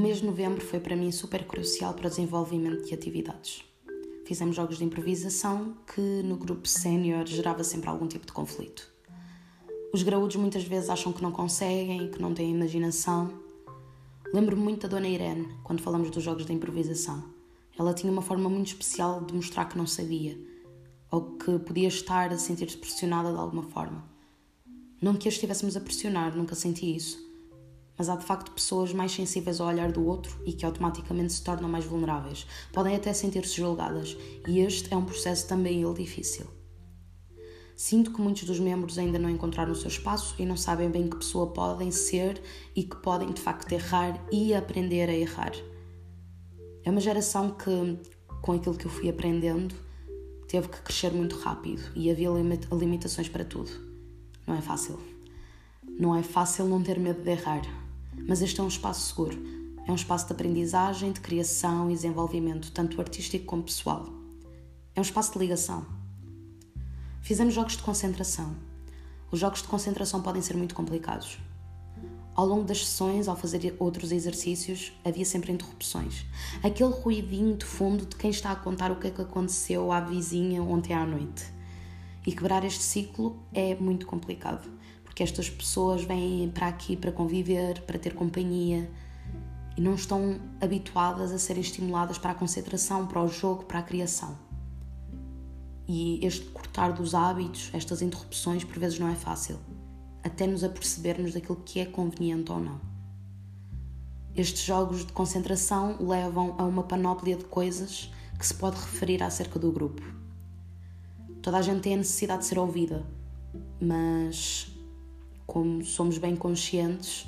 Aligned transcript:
mês 0.00 0.18
de 0.18 0.24
novembro 0.24 0.60
foi 0.64 0.80
para 0.80 0.96
mim 0.96 1.12
super 1.12 1.46
crucial 1.46 1.92
para 1.92 2.06
o 2.06 2.10
desenvolvimento 2.10 2.84
de 2.84 2.94
atividades. 2.94 3.62
Fizemos 4.24 4.56
jogos 4.56 4.78
de 4.78 4.84
improvisação 4.84 5.76
que 5.92 6.00
no 6.00 6.36
grupo 6.36 6.66
sénior 6.66 7.26
gerava 7.26 7.62
sempre 7.62 7.90
algum 7.90 8.06
tipo 8.06 8.24
de 8.24 8.32
conflito. 8.32 8.90
Os 9.92 10.02
graúdos 10.02 10.36
muitas 10.36 10.64
vezes 10.64 10.88
acham 10.88 11.12
que 11.12 11.22
não 11.22 11.30
conseguem, 11.30 12.10
que 12.10 12.22
não 12.22 12.32
têm 12.32 12.54
imaginação. 12.54 13.38
Lembro-me 14.32 14.62
muito 14.62 14.82
da 14.82 14.88
Dona 14.88 15.08
Irene 15.08 15.46
quando 15.62 15.82
falamos 15.82 16.08
dos 16.10 16.24
jogos 16.24 16.46
de 16.46 16.52
improvisação. 16.54 17.22
Ela 17.78 17.92
tinha 17.92 18.10
uma 18.10 18.22
forma 18.22 18.48
muito 18.48 18.68
especial 18.68 19.22
de 19.22 19.34
mostrar 19.34 19.66
que 19.66 19.76
não 19.76 19.86
sabia, 19.86 20.38
ou 21.10 21.36
que 21.36 21.58
podia 21.58 21.88
estar 21.88 22.32
a 22.32 22.38
sentir-se 22.38 22.78
pressionada 22.78 23.30
de 23.30 23.38
alguma 23.38 23.64
forma. 23.64 24.02
Não 25.02 25.16
que 25.16 25.28
a 25.28 25.30
estivéssemos 25.30 25.76
a 25.76 25.80
pressionar, 25.80 26.34
nunca 26.34 26.54
senti 26.54 26.96
isso, 26.96 27.31
mas 27.96 28.08
há 28.08 28.16
de 28.16 28.24
facto 28.24 28.52
pessoas 28.52 28.92
mais 28.92 29.12
sensíveis 29.12 29.60
ao 29.60 29.68
olhar 29.68 29.92
do 29.92 30.04
outro 30.06 30.36
e 30.44 30.52
que 30.52 30.64
automaticamente 30.64 31.32
se 31.32 31.42
tornam 31.44 31.68
mais 31.68 31.84
vulneráveis. 31.84 32.46
Podem 32.72 32.96
até 32.96 33.12
sentir-se 33.12 33.56
julgadas, 33.56 34.16
e 34.46 34.60
este 34.60 34.92
é 34.92 34.96
um 34.96 35.04
processo 35.04 35.46
também 35.46 35.82
ele 35.82 35.94
difícil. 35.94 36.46
Sinto 37.76 38.12
que 38.12 38.20
muitos 38.20 38.44
dos 38.44 38.60
membros 38.60 38.98
ainda 38.98 39.18
não 39.18 39.28
encontraram 39.28 39.72
o 39.72 39.76
seu 39.76 39.88
espaço 39.88 40.34
e 40.38 40.46
não 40.46 40.56
sabem 40.56 40.90
bem 40.90 41.08
que 41.08 41.16
pessoa 41.16 41.48
podem 41.48 41.90
ser 41.90 42.40
e 42.76 42.84
que 42.84 42.96
podem 42.96 43.32
de 43.32 43.40
facto 43.40 43.72
errar 43.72 44.24
e 44.30 44.54
aprender 44.54 45.08
a 45.08 45.14
errar. 45.14 45.52
É 46.84 46.90
uma 46.90 47.00
geração 47.00 47.50
que, 47.50 47.98
com 48.40 48.52
aquilo 48.52 48.76
que 48.76 48.86
eu 48.86 48.90
fui 48.90 49.08
aprendendo, 49.08 49.74
teve 50.46 50.68
que 50.68 50.80
crescer 50.82 51.12
muito 51.12 51.36
rápido 51.38 51.82
e 51.94 52.10
havia 52.10 52.28
limitações 52.70 53.28
para 53.28 53.44
tudo. 53.44 53.70
Não 54.46 54.54
é 54.54 54.60
fácil. 54.60 54.98
Não 55.98 56.14
é 56.14 56.22
fácil 56.22 56.66
não 56.66 56.82
ter 56.82 56.98
medo 56.98 57.22
de 57.22 57.30
errar, 57.30 57.62
mas 58.26 58.42
este 58.42 58.60
é 58.60 58.62
um 58.62 58.68
espaço 58.68 59.08
seguro. 59.08 59.38
É 59.86 59.90
um 59.90 59.96
espaço 59.96 60.26
de 60.26 60.32
aprendizagem, 60.32 61.12
de 61.12 61.20
criação 61.20 61.90
e 61.90 61.94
desenvolvimento, 61.94 62.70
tanto 62.72 63.00
artístico 63.00 63.46
como 63.46 63.64
pessoal. 63.64 64.08
É 64.94 65.00
um 65.00 65.02
espaço 65.02 65.32
de 65.32 65.38
ligação. 65.38 65.84
Fizemos 67.20 67.54
jogos 67.54 67.76
de 67.76 67.82
concentração. 67.82 68.54
Os 69.30 69.40
jogos 69.40 69.62
de 69.62 69.68
concentração 69.68 70.20
podem 70.20 70.42
ser 70.42 70.56
muito 70.56 70.74
complicados. 70.74 71.38
Ao 72.34 72.46
longo 72.46 72.64
das 72.64 72.86
sessões, 72.86 73.28
ao 73.28 73.36
fazer 73.36 73.76
outros 73.78 74.10
exercícios, 74.10 74.92
havia 75.04 75.24
sempre 75.24 75.52
interrupções. 75.52 76.24
Aquele 76.62 76.90
ruidinho 76.90 77.56
de 77.56 77.64
fundo 77.64 78.06
de 78.06 78.16
quem 78.16 78.30
está 78.30 78.52
a 78.52 78.56
contar 78.56 78.90
o 78.90 78.96
que 78.96 79.08
é 79.08 79.10
que 79.10 79.20
aconteceu 79.20 79.92
à 79.92 80.00
vizinha 80.00 80.62
ontem 80.62 80.94
à 80.94 81.04
noite. 81.04 81.44
E 82.26 82.32
quebrar 82.32 82.64
este 82.64 82.82
ciclo 82.82 83.36
é 83.52 83.74
muito 83.74 84.06
complicado, 84.06 84.66
porque 85.12 85.22
estas 85.22 85.50
pessoas 85.50 86.04
vêm 86.04 86.50
para 86.50 86.68
aqui 86.68 86.96
para 86.96 87.12
conviver, 87.12 87.82
para 87.82 87.98
ter 87.98 88.14
companhia 88.14 88.90
e 89.76 89.80
não 89.82 89.94
estão 89.94 90.40
habituadas 90.58 91.32
a 91.32 91.38
serem 91.38 91.60
estimuladas 91.60 92.16
para 92.16 92.30
a 92.30 92.34
concentração, 92.34 93.06
para 93.06 93.22
o 93.22 93.28
jogo, 93.28 93.66
para 93.66 93.80
a 93.80 93.82
criação. 93.82 94.38
E 95.86 96.18
este 96.24 96.46
cortar 96.46 96.94
dos 96.94 97.14
hábitos, 97.14 97.68
estas 97.74 98.00
interrupções, 98.00 98.64
por 98.64 98.78
vezes 98.78 98.98
não 98.98 99.06
é 99.06 99.14
fácil, 99.14 99.58
até 100.24 100.46
nos 100.46 100.64
apercebermos 100.64 101.34
daquilo 101.34 101.60
que 101.62 101.80
é 101.80 101.84
conveniente 101.84 102.50
ou 102.50 102.58
não. 102.58 102.80
Estes 104.34 104.64
jogos 104.64 105.04
de 105.04 105.12
concentração 105.12 105.98
levam 106.00 106.54
a 106.56 106.64
uma 106.64 106.84
panóplia 106.84 107.36
de 107.36 107.44
coisas 107.44 108.10
que 108.38 108.46
se 108.46 108.54
pode 108.54 108.76
referir 108.76 109.22
acerca 109.22 109.58
do 109.58 109.70
grupo. 109.70 110.00
Toda 111.42 111.58
a 111.58 111.62
gente 111.62 111.82
tem 111.82 111.92
a 111.92 111.98
necessidade 111.98 112.40
de 112.40 112.46
ser 112.46 112.58
ouvida, 112.58 113.04
mas 113.78 114.71
como 115.52 115.84
somos 115.84 116.16
bem 116.16 116.34
conscientes, 116.34 117.26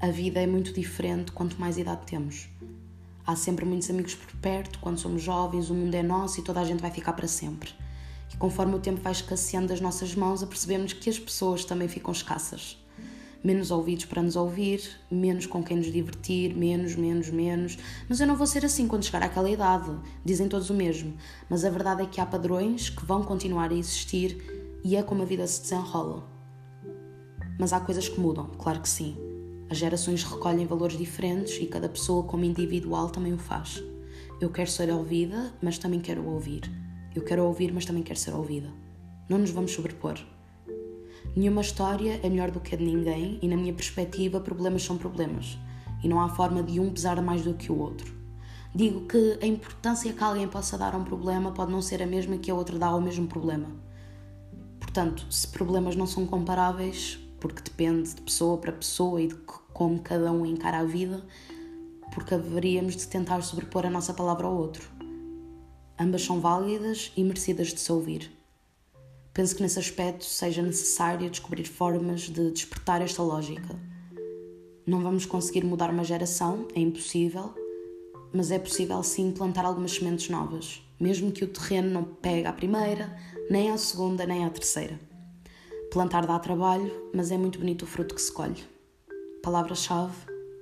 a 0.00 0.08
vida 0.08 0.40
é 0.40 0.46
muito 0.46 0.72
diferente 0.72 1.30
quanto 1.30 1.60
mais 1.60 1.78
idade 1.78 2.00
temos. 2.04 2.48
Há 3.24 3.36
sempre 3.36 3.64
muitos 3.64 3.88
amigos 3.88 4.12
por 4.12 4.34
perto, 4.40 4.80
quando 4.80 4.98
somos 4.98 5.22
jovens, 5.22 5.70
o 5.70 5.74
mundo 5.74 5.94
é 5.94 6.02
nosso 6.02 6.40
e 6.40 6.42
toda 6.42 6.58
a 6.58 6.64
gente 6.64 6.80
vai 6.80 6.90
ficar 6.90 7.12
para 7.12 7.28
sempre. 7.28 7.70
E 8.34 8.36
conforme 8.36 8.74
o 8.74 8.80
tempo 8.80 9.00
vai 9.00 9.12
escasseando 9.12 9.68
das 9.68 9.80
nossas 9.80 10.16
mãos, 10.16 10.42
apercebemos 10.42 10.94
que 10.94 11.08
as 11.08 11.16
pessoas 11.16 11.64
também 11.64 11.86
ficam 11.86 12.10
escassas. 12.10 12.76
Menos 13.42 13.70
ouvidos 13.70 14.04
para 14.04 14.20
nos 14.20 14.34
ouvir, 14.34 14.82
menos 15.08 15.46
com 15.46 15.62
quem 15.62 15.76
nos 15.76 15.92
divertir, 15.92 16.52
menos, 16.56 16.96
menos, 16.96 17.30
menos. 17.30 17.78
Mas 18.08 18.18
eu 18.18 18.26
não 18.26 18.34
vou 18.34 18.48
ser 18.48 18.64
assim 18.64 18.88
quando 18.88 19.04
chegar 19.04 19.22
àquela 19.22 19.48
idade. 19.48 19.96
Dizem 20.24 20.48
todos 20.48 20.70
o 20.70 20.74
mesmo. 20.74 21.14
Mas 21.48 21.64
a 21.64 21.70
verdade 21.70 22.02
é 22.02 22.06
que 22.06 22.20
há 22.20 22.26
padrões 22.26 22.90
que 22.90 23.06
vão 23.06 23.22
continuar 23.22 23.70
a 23.70 23.74
existir 23.74 24.80
e 24.82 24.96
é 24.96 25.04
como 25.04 25.22
a 25.22 25.24
vida 25.24 25.46
se 25.46 25.62
desenrola. 25.62 26.39
Mas 27.58 27.72
há 27.72 27.80
coisas 27.80 28.08
que 28.08 28.20
mudam, 28.20 28.46
claro 28.58 28.80
que 28.80 28.88
sim. 28.88 29.16
As 29.68 29.78
gerações 29.78 30.24
recolhem 30.24 30.66
valores 30.66 30.96
diferentes 30.96 31.58
e 31.60 31.66
cada 31.66 31.88
pessoa, 31.88 32.24
como 32.24 32.44
individual, 32.44 33.10
também 33.10 33.32
o 33.32 33.38
faz. 33.38 33.82
Eu 34.40 34.50
quero 34.50 34.70
ser 34.70 34.90
ouvida, 34.90 35.54
mas 35.62 35.78
também 35.78 36.00
quero 36.00 36.26
ouvir. 36.26 36.62
Eu 37.14 37.22
quero 37.22 37.44
ouvir, 37.44 37.72
mas 37.72 37.84
também 37.84 38.02
quero 38.02 38.18
ser 38.18 38.34
ouvida. 38.34 38.70
Não 39.28 39.38
nos 39.38 39.50
vamos 39.50 39.72
sobrepor. 39.72 40.18
Nenhuma 41.36 41.60
história 41.60 42.18
é 42.22 42.28
melhor 42.28 42.50
do 42.50 42.58
que 42.58 42.74
a 42.74 42.78
de 42.78 42.84
ninguém 42.84 43.38
e, 43.40 43.46
na 43.46 43.56
minha 43.56 43.72
perspectiva, 43.72 44.40
problemas 44.40 44.82
são 44.82 44.96
problemas 44.96 45.58
e 46.02 46.08
não 46.08 46.20
há 46.20 46.28
forma 46.28 46.62
de 46.62 46.80
um 46.80 46.90
pesar 46.90 47.20
mais 47.22 47.42
do 47.42 47.54
que 47.54 47.70
o 47.70 47.78
outro. 47.78 48.12
Digo 48.74 49.06
que 49.06 49.38
a 49.42 49.46
importância 49.46 50.12
que 50.12 50.22
alguém 50.22 50.48
possa 50.48 50.78
dar 50.78 50.94
a 50.94 50.96
um 50.96 51.04
problema 51.04 51.52
pode 51.52 51.72
não 51.72 51.82
ser 51.82 52.02
a 52.02 52.06
mesma 52.06 52.38
que 52.38 52.50
a 52.50 52.54
outra 52.54 52.78
dá 52.78 52.86
ao 52.86 53.00
mesmo 53.00 53.26
problema. 53.26 53.68
Portanto, 54.78 55.26
se 55.30 55.46
problemas 55.48 55.96
não 55.96 56.06
são 56.06 56.26
comparáveis, 56.26 57.18
porque 57.40 57.62
depende 57.62 58.14
de 58.14 58.20
pessoa 58.22 58.58
para 58.58 58.72
pessoa 58.72 59.20
e 59.20 59.28
de 59.28 59.34
como 59.72 60.00
cada 60.00 60.30
um 60.30 60.44
encara 60.44 60.78
a 60.78 60.84
vida, 60.84 61.24
porque 62.12 62.34
haveríamos 62.34 62.94
de 62.96 63.06
tentar 63.06 63.42
sobrepor 63.42 63.86
a 63.86 63.90
nossa 63.90 64.12
palavra 64.12 64.46
ao 64.46 64.54
outro. 64.54 64.88
Ambas 65.98 66.22
são 66.22 66.40
válidas 66.40 67.12
e 67.16 67.24
merecidas 67.24 67.68
de 67.68 67.80
se 67.80 67.90
ouvir. 67.90 68.30
Penso 69.32 69.56
que 69.56 69.62
nesse 69.62 69.78
aspecto 69.78 70.24
seja 70.24 70.60
necessário 70.60 71.30
descobrir 71.30 71.64
formas 71.64 72.22
de 72.22 72.50
despertar 72.50 73.00
esta 73.00 73.22
lógica. 73.22 73.78
Não 74.86 75.00
vamos 75.00 75.24
conseguir 75.24 75.64
mudar 75.64 75.90
uma 75.90 76.04
geração, 76.04 76.66
é 76.74 76.80
impossível, 76.80 77.54
mas 78.32 78.50
é 78.50 78.58
possível 78.58 79.02
sim 79.02 79.30
plantar 79.30 79.64
algumas 79.64 79.92
sementes 79.92 80.28
novas, 80.28 80.82
mesmo 80.98 81.32
que 81.32 81.44
o 81.44 81.48
terreno 81.48 81.90
não 81.90 82.04
pegue 82.04 82.46
à 82.46 82.52
primeira, 82.52 83.16
nem 83.48 83.70
à 83.70 83.78
segunda, 83.78 84.26
nem 84.26 84.44
à 84.44 84.50
terceira. 84.50 84.98
Plantar 85.90 86.24
dá 86.24 86.38
trabalho, 86.38 87.10
mas 87.12 87.32
é 87.32 87.36
muito 87.36 87.58
bonito 87.58 87.82
o 87.82 87.86
fruto 87.86 88.14
que 88.14 88.22
se 88.22 88.32
colhe. 88.32 88.62
Palavra-chave: 89.42 90.14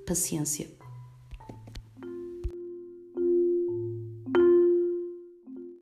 paciência. 0.06 0.77